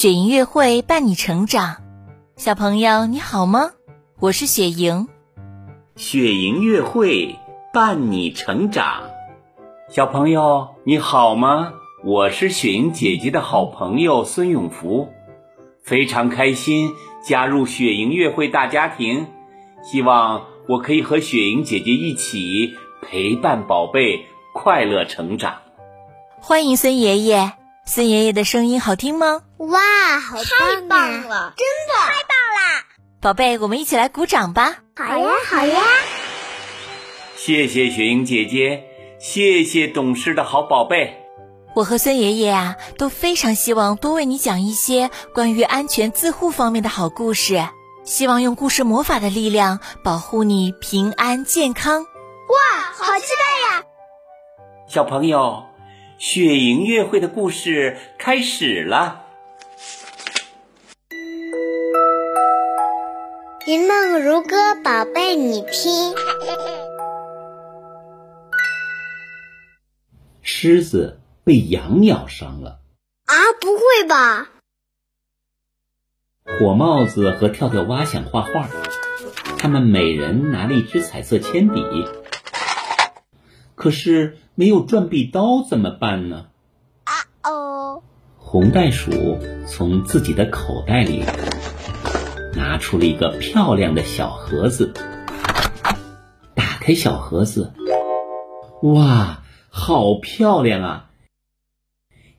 [0.00, 1.76] 雪莹月会伴你成长，
[2.34, 3.72] 小朋友你好吗？
[4.18, 5.08] 我是雪莹。
[5.94, 7.36] 雪莹月会
[7.74, 9.10] 伴你成长，
[9.90, 11.74] 小朋友你好吗？
[12.02, 15.10] 我是雪莹姐姐的好朋友孙永福，
[15.84, 16.92] 非常开心
[17.22, 19.26] 加入雪莹月会大家庭，
[19.82, 24.24] 希望我可以和雪莹姐姐一起陪伴宝贝
[24.54, 25.56] 快乐成长。
[26.40, 27.52] 欢迎孙爷爷，
[27.86, 29.42] 孙爷爷的声音好听吗？
[29.58, 31.54] 哇，好太棒了！
[31.56, 32.84] 真的太棒啦！
[33.20, 34.76] 宝贝，我们一起来鼓掌吧！
[34.96, 35.82] 好呀，好呀！
[37.36, 38.84] 谢谢雪莹姐姐，
[39.18, 41.16] 谢谢懂事的好宝贝。
[41.74, 47.66] 我和孙爷爷啊都非常希望多为你讲一些关于安全自护方面的好故事，
[48.04, 52.02] 希望用故事魔法的力量保护你平安健康。
[52.02, 53.84] 哇，好期待呀！
[54.88, 55.64] 小朋友，
[56.20, 59.24] 雪莹乐会的故事开始了。
[63.66, 66.14] 云梦如歌，宝贝你听。
[70.42, 72.80] 狮子被羊咬伤了
[73.24, 73.34] 啊！
[73.58, 74.50] 不会吧？
[76.44, 78.68] 火帽子和跳跳蛙想画画，
[79.58, 81.82] 他们每人拿了一支彩色铅笔，
[83.80, 86.50] 可是没有转笔刀，怎么办呢？
[87.04, 87.14] 啊
[87.50, 88.02] 哦！
[88.36, 91.24] 红袋鼠从自己的口袋里。
[92.54, 94.92] 拿出了一个漂亮的小盒子，
[96.54, 97.72] 打开小盒子，
[98.82, 101.10] 哇，好漂亮啊！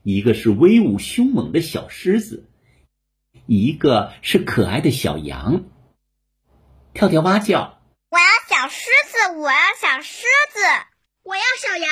[0.04, 2.48] 一个是威武凶猛的小狮子，
[3.46, 5.64] 一个是可爱的小羊。
[6.94, 10.60] 跳跳蛙叫：“我要小狮子，我要小狮子，
[11.22, 11.90] 我要小羊。”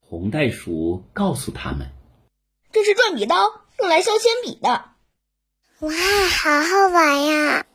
[0.00, 1.90] 红袋鼠告诉他们
[2.72, 4.90] ：“这是转笔刀，用来削铅笔的。”
[5.80, 7.66] 哇，好好玩呀！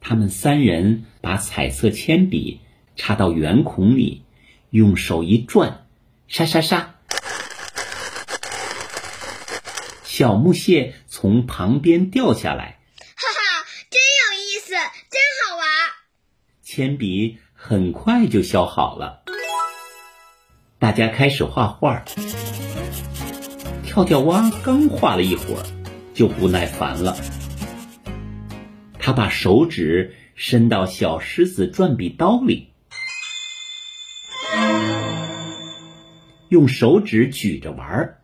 [0.00, 2.60] 他们三人把彩色铅笔
[2.96, 4.24] 插到圆孔里，
[4.70, 5.86] 用手一转，
[6.28, 6.94] 沙沙沙，
[10.04, 12.80] 小木屑从旁边掉下来。
[12.98, 15.66] 哈哈，真有意思，真好玩！
[16.62, 19.23] 铅笔很快就削好了，
[20.84, 22.04] 大家开始画画。
[23.86, 25.64] 跳跳蛙刚画了一会儿。
[26.12, 27.16] 就不耐烦了，
[28.98, 32.74] 他把手指伸到小狮子转笔刀里，
[36.50, 38.20] 用手指举着玩儿。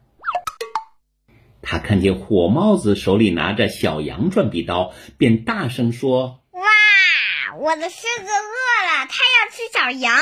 [1.62, 10.14] 他看见火帽子手里拿着小羊转笔刀，便大声说：“哇，我的狮子饿了，它要吃小羊。”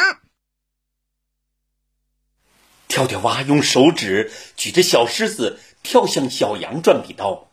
[2.89, 7.49] 跳跳蛙用手指举着小狮子，跳向小羊转笔刀。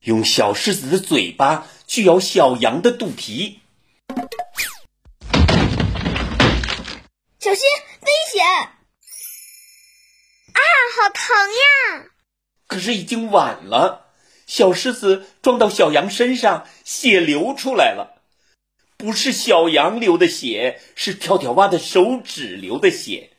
[0.00, 3.60] 用小狮子的嘴巴去咬小羊的肚皮，
[7.38, 7.62] 小心，
[8.00, 8.44] 危险！
[10.52, 10.60] 啊，
[10.96, 12.06] 好疼呀！
[12.66, 14.06] 可是已经晚了，
[14.46, 18.19] 小狮子撞到小羊身上，血流出来了。
[19.00, 23.30] 不是小羊流的血，是跳跳蛙的手指流的血。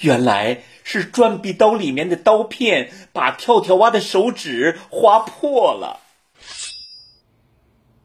[0.00, 0.62] 原来。
[0.88, 5.98] 是转笔刀里面的刀片把跳跳蛙的手指划破了，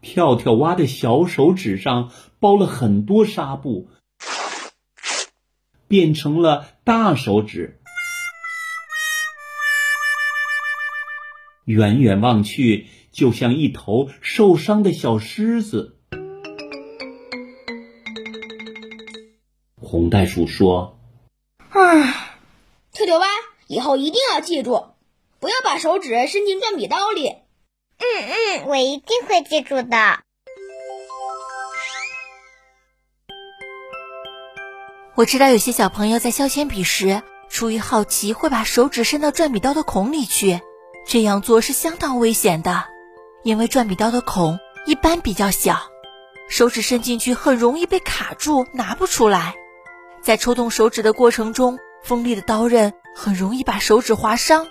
[0.02, 3.88] 跳跳蛙的小手指上包了很多纱布，
[5.88, 7.80] 变成了大手指。
[11.66, 15.98] 远远望去，就像一头受伤的小狮子。
[19.82, 20.98] 红袋鼠说
[21.70, 22.28] ：“啊。”
[22.94, 23.26] 跳跳蛙，
[23.68, 24.90] 以后一定要记住，
[25.40, 27.30] 不要把手指伸进转笔刀里。
[27.30, 30.20] 嗯嗯，我一定会记住的。
[35.16, 40.60] 我知道有些小朋友在削铅笔时，出于好奇会把手指伸到转笔刀的孔里去，
[41.07, 42.86] 这样做是相当危险的，
[43.44, 45.80] 因为转笔刀的孔一般比较小，
[46.50, 49.56] 手指伸进去很容易被卡住，拿不出来。
[50.22, 51.78] 在抽动手指的过程中。
[52.04, 54.68] 锋利的刀刃很容易把手指划伤，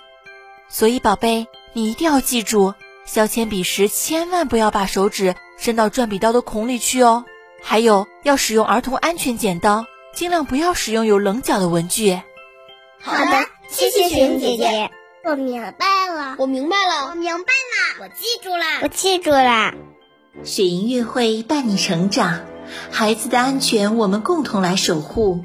[0.67, 2.73] 所以宝贝，你一定要记住，
[3.05, 7.23] 削铅笔时千万不要把手指伸到转笔刀的孔里去哦。
[7.63, 12.19] 还有，要使用儿童安全剪刀，尽量不要使用有棱角的文具。
[13.01, 14.91] 好的，谢谢雪莹姐姐，
[15.23, 19.73] 我明白了，我明白了，我明白了，我记住了，我记住了。
[20.43, 22.39] 雪莹月会伴你成长，
[22.89, 25.43] 孩子的安全我们共同来守护。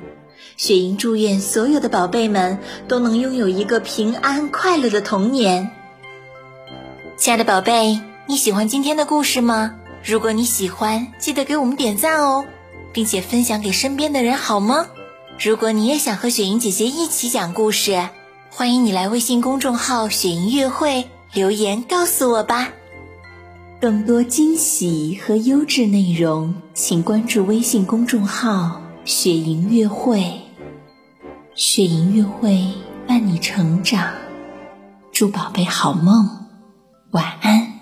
[0.56, 5.70] 雪莹祝愿所有的宝贝们都能拥有一个平安快乐的童年。
[7.16, 9.74] 亲爱的宝贝，你喜欢今天的故事吗？
[10.04, 12.46] 如果你喜欢，记得给我们点赞哦，
[12.92, 14.86] 并且分享给身边的人，好吗？
[15.40, 18.08] 如果你也想和雪莹姐姐一起讲故事，
[18.50, 22.70] 欢迎你来微信公众号“雪莹月会”留言告诉我吧。
[23.78, 30.40] 更多惊喜和优质内容，请关注微信公众号“雪莹月会”。
[31.54, 32.66] 雪莹月会
[33.06, 34.14] 伴你成长，
[35.12, 36.26] 祝宝贝好梦，
[37.10, 37.75] 晚安。